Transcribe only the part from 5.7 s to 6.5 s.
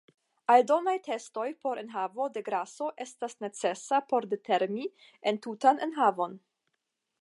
enhavon.